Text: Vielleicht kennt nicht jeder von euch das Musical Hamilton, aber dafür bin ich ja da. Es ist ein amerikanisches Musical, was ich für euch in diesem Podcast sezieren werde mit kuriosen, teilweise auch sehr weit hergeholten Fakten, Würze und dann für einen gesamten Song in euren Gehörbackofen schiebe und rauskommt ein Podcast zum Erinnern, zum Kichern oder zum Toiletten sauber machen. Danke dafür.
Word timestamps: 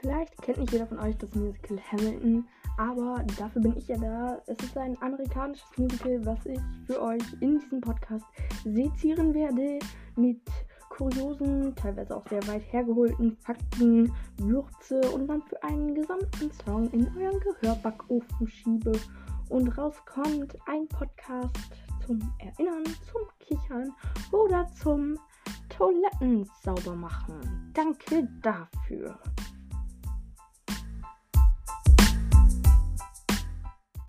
Vielleicht 0.00 0.40
kennt 0.40 0.58
nicht 0.58 0.72
jeder 0.72 0.86
von 0.86 0.98
euch 0.98 1.16
das 1.18 1.34
Musical 1.34 1.78
Hamilton, 1.92 2.48
aber 2.78 3.22
dafür 3.38 3.60
bin 3.60 3.76
ich 3.76 3.86
ja 3.86 3.98
da. 3.98 4.40
Es 4.46 4.56
ist 4.64 4.76
ein 4.78 4.96
amerikanisches 5.02 5.68
Musical, 5.76 6.24
was 6.24 6.46
ich 6.46 6.60
für 6.86 7.02
euch 7.02 7.22
in 7.40 7.58
diesem 7.58 7.82
Podcast 7.82 8.24
sezieren 8.64 9.34
werde 9.34 9.78
mit 10.16 10.40
kuriosen, 10.88 11.74
teilweise 11.76 12.16
auch 12.16 12.26
sehr 12.28 12.46
weit 12.48 12.62
hergeholten 12.72 13.36
Fakten, 13.42 14.10
Würze 14.38 15.00
und 15.12 15.26
dann 15.26 15.42
für 15.42 15.62
einen 15.62 15.94
gesamten 15.94 16.50
Song 16.64 16.90
in 16.92 17.06
euren 17.18 17.40
Gehörbackofen 17.40 18.48
schiebe 18.48 18.92
und 19.50 19.68
rauskommt 19.76 20.56
ein 20.66 20.88
Podcast 20.88 21.56
zum 22.06 22.18
Erinnern, 22.38 22.84
zum 22.84 23.22
Kichern 23.38 23.92
oder 24.32 24.66
zum 24.82 25.18
Toiletten 25.68 26.48
sauber 26.62 26.94
machen. 26.94 27.70
Danke 27.74 28.26
dafür. 28.42 29.18